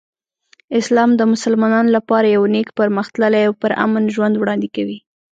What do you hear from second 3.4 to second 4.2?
او پرامن